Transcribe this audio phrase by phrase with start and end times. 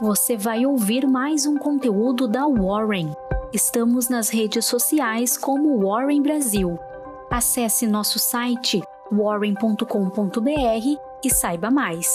[0.00, 3.12] você vai ouvir mais um conteúdo da Warren.
[3.52, 6.78] Estamos nas redes sociais como Warren Brasil.
[7.30, 8.80] Acesse nosso site
[9.12, 9.84] warren.com.br
[11.22, 12.08] e saiba mais.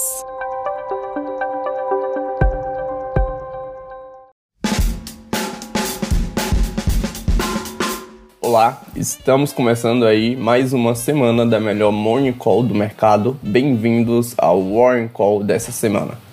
[8.41, 13.37] Olá, estamos começando aí mais uma semana da melhor Morning Call do mercado.
[13.43, 16.24] Bem-vindos ao Warren Call dessa semana.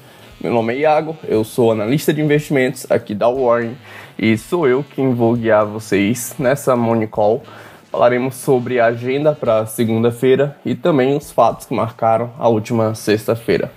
[0.42, 3.76] Meu nome é Iago, eu sou analista de investimentos aqui da Warren
[4.18, 7.44] e sou eu quem vou guiar vocês nessa Morning Call.
[7.92, 13.70] Falaremos sobre a agenda para segunda-feira e também os fatos que marcaram a última sexta-feira.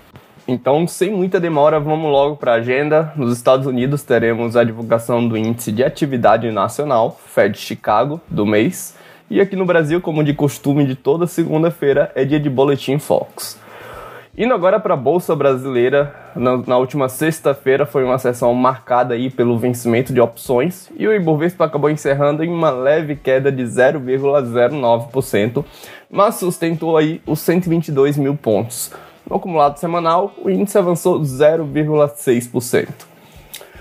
[0.47, 3.13] Então, sem muita demora, vamos logo para a agenda.
[3.15, 8.97] Nos Estados Unidos teremos a divulgação do Índice de Atividade Nacional, Fed Chicago, do mês.
[9.29, 13.63] E aqui no Brasil, como de costume de toda segunda-feira, é dia de Boletim Fox.
[14.35, 19.29] Indo agora para a Bolsa Brasileira, na, na última sexta-feira foi uma sessão marcada aí
[19.29, 25.63] pelo vencimento de opções e o Ibovespa acabou encerrando em uma leve queda de 0,09%,
[26.09, 28.91] mas sustentou aí os 122 mil pontos.
[29.27, 32.89] No acumulado semanal, o índice avançou 0,6%.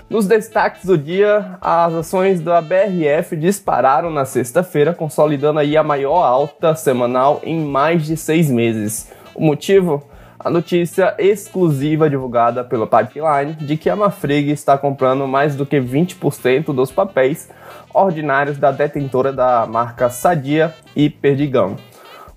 [0.09, 6.23] Nos destaques do dia, as ações da BRF dispararam na sexta-feira, consolidando aí a maior
[6.23, 9.11] alta semanal em mais de seis meses.
[9.33, 10.03] O motivo?
[10.39, 15.79] A notícia exclusiva divulgada pelo Pipeline de que a Mafrig está comprando mais do que
[15.79, 17.49] 20% dos papéis
[17.93, 21.77] ordinários da detentora da marca Sadia e Perdigão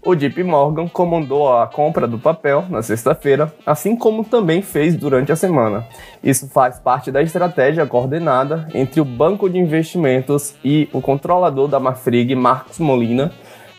[0.09, 5.33] o JP Morgan comandou a compra do papel na sexta-feira, assim como também fez durante
[5.33, 5.87] a semana.
[6.23, 11.81] Isso faz parte da estratégia coordenada entre o banco de investimentos e o controlador da
[11.81, 13.33] Mafrig, Marcos Molina,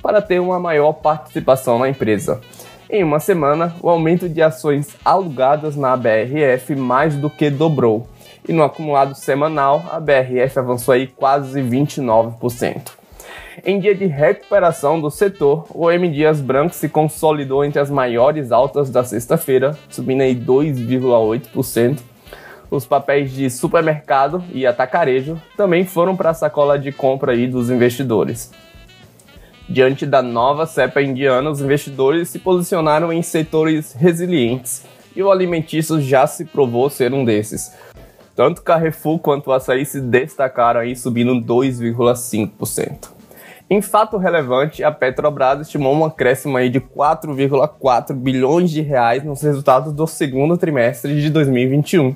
[0.03, 2.39] para ter uma maior participação na empresa.
[2.91, 8.07] Em uma semana, o aumento de ações alugadas na BRF mais do que dobrou,
[8.47, 12.93] e no acumulado semanal, a BRF avançou aí quase 29%.
[13.63, 18.51] Em dia de recuperação do setor, o M Dias Branco se consolidou entre as maiores
[18.51, 21.99] altas da sexta-feira, subindo aí 2,8%.
[22.71, 27.69] Os papéis de supermercado e atacarejo também foram para a sacola de compra aí dos
[27.69, 28.51] investidores.
[29.69, 34.83] Diante da nova cepa indiana, os investidores se posicionaram em setores resilientes
[35.15, 37.71] e o alimentício já se provou ser um desses.
[38.35, 43.09] Tanto Carrefour quanto o açaí se destacaram aí subindo 2,5%.
[43.69, 49.43] Em fato relevante, a Petrobras estimou um acréscimo aí de 4,4 bilhões de reais nos
[49.43, 52.15] resultados do segundo trimestre de 2021.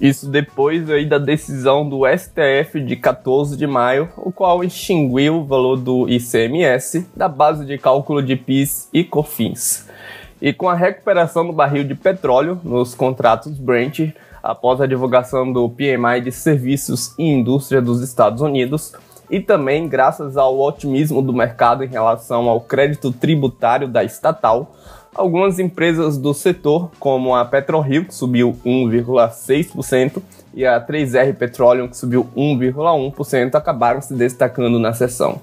[0.00, 5.44] Isso depois aí da decisão do STF de 14 de maio, o qual extinguiu o
[5.44, 9.88] valor do ICMS da base de cálculo de PIS e COFINS.
[10.40, 15.68] E com a recuperação do barril de petróleo nos contratos Brent, após a divulgação do
[15.68, 18.92] PMI de serviços e indústria dos Estados Unidos,
[19.28, 24.76] e também graças ao otimismo do mercado em relação ao crédito tributário da estatal,
[25.18, 30.22] algumas empresas do setor, como a PetroRio, que subiu 1,6%,
[30.54, 35.42] e a 3R Petroleum, que subiu 1,1%, acabaram se destacando na sessão.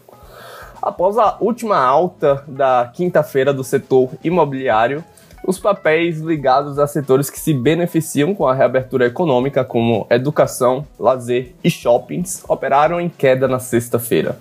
[0.82, 5.04] Após a última alta da quinta-feira do setor imobiliário,
[5.46, 11.54] os papéis ligados a setores que se beneficiam com a reabertura econômica, como educação, lazer
[11.64, 14.38] e shoppings, operaram em queda na sexta-feira.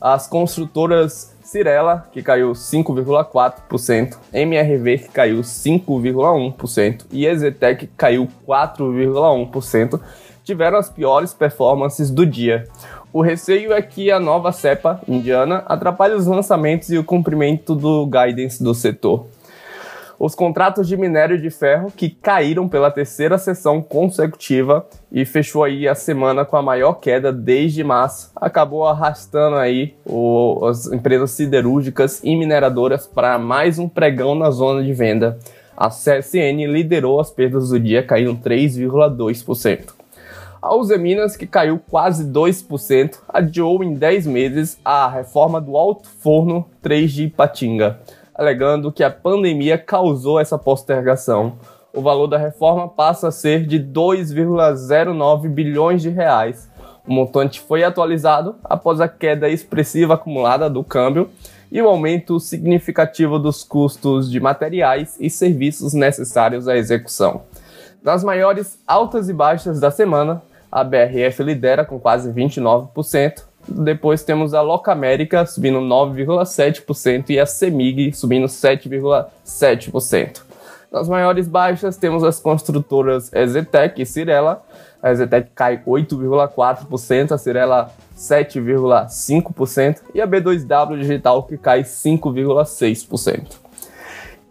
[0.00, 10.00] As construtoras Cirela, que caiu 5,4%, MRV, que caiu 5,1% e Exetec, que caiu 4,1%,
[10.42, 12.64] tiveram as piores performances do dia.
[13.12, 18.06] O receio é que a nova cepa indiana atrapalhe os lançamentos e o cumprimento do
[18.06, 19.26] guidance do setor.
[20.18, 25.88] Os contratos de minério de ferro que caíram pela terceira sessão consecutiva e fechou aí
[25.88, 32.20] a semana com a maior queda desde março, acabou arrastando aí o, as empresas siderúrgicas
[32.22, 35.38] e mineradoras para mais um pregão na zona de venda.
[35.76, 39.92] A CSN liderou as perdas do dia, caindo 3,2%.
[40.62, 46.08] A Uzi Minas, que caiu quase 2%, adiou em 10 meses a reforma do alto
[46.08, 47.98] forno 3 de Ipatinga
[48.34, 51.54] alegando que a pandemia causou essa postergação.
[51.92, 56.68] O valor da reforma passa a ser de 2,09 bilhões de reais.
[57.06, 61.28] O montante foi atualizado após a queda expressiva acumulada do câmbio
[61.70, 67.42] e o aumento significativo dos custos de materiais e serviços necessários à execução.
[68.02, 74.54] Nas maiores altas e baixas da semana, a BRF lidera com quase 29%, depois temos
[74.54, 80.42] a Loca América subindo 9,7% e a Semig subindo 7,7%.
[80.92, 84.62] Nas maiores baixas temos as construtoras Ezetec e Cirela.
[85.02, 93.63] A Ezetec cai 8,4%, a Cirela 7,5% e a B2W Digital que cai 5,6%.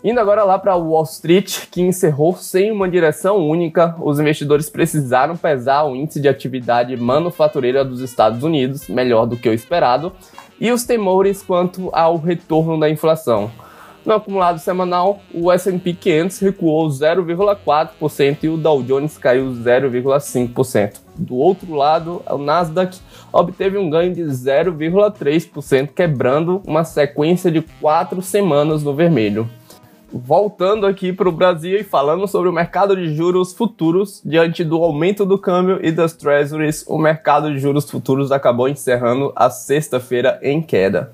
[0.03, 5.37] Indo agora lá para Wall Street, que encerrou sem uma direção única, os investidores precisaram
[5.37, 10.11] pesar o índice de atividade manufatureira dos Estados Unidos, melhor do que o esperado,
[10.59, 13.49] e os temores quanto ao retorno da inflação.
[14.05, 20.99] No acumulado semanal, o S&P 500 recuou 0,4% e o Dow Jones caiu 0,5%.
[21.17, 22.99] Do outro lado, o Nasdaq
[23.31, 29.49] obteve um ganho de 0,3%, quebrando uma sequência de quatro semanas no vermelho
[30.13, 34.83] voltando aqui para o Brasil e falando sobre o mercado de juros futuros, diante do
[34.83, 40.39] aumento do câmbio e das treasuries, o mercado de juros futuros acabou encerrando a sexta-feira
[40.43, 41.11] em queda.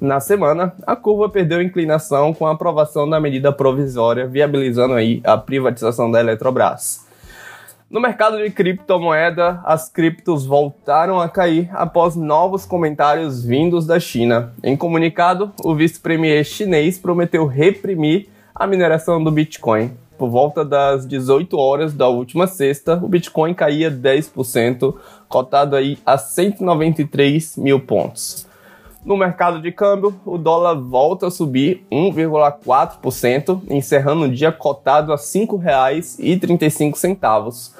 [0.00, 5.36] Na semana, a curva perdeu inclinação com a aprovação da medida provisória, viabilizando aí a
[5.36, 7.09] privatização da Eletrobras.
[7.90, 14.52] No mercado de criptomoeda, as criptos voltaram a cair após novos comentários vindos da China.
[14.62, 19.90] Em comunicado, o vice-premier chinês prometeu reprimir a mineração do Bitcoin.
[20.16, 24.94] Por volta das 18 horas da última sexta, o Bitcoin caía 10%,
[25.28, 28.46] cotado aí a 193 mil pontos.
[29.02, 35.16] No mercado de câmbio, o dólar volta a subir 1,4%, encerrando o dia cotado a
[35.16, 37.72] R$ 5,35.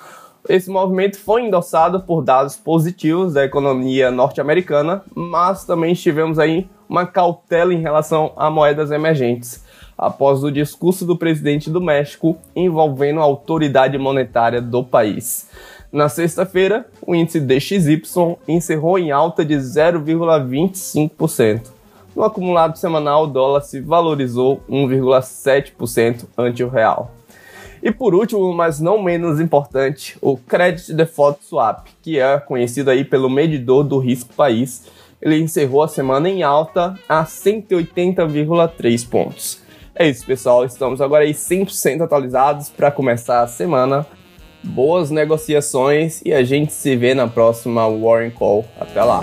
[0.49, 7.05] Esse movimento foi endossado por dados positivos da economia norte-americana, mas também tivemos aí uma
[7.05, 9.63] cautela em relação a moedas emergentes,
[9.99, 15.51] após o discurso do presidente do México envolvendo a autoridade monetária do país.
[15.93, 18.01] Na sexta-feira, o índice DXY
[18.47, 21.63] encerrou em alta de 0,25%.
[22.15, 27.11] No acumulado semanal, o dólar se valorizou 1,7% ante o real.
[27.83, 33.05] E por último, mas não menos importante, o Credit Default Swap, que é conhecido aí
[33.05, 34.87] pelo medidor do risco país,
[35.21, 39.61] ele encerrou a semana em alta a 180,3 pontos.
[39.95, 40.65] É isso, pessoal.
[40.65, 44.07] Estamos agora aí 100% atualizados para começar a semana
[44.63, 48.65] boas negociações e a gente se vê na próxima Warren Call.
[48.79, 49.21] Até lá!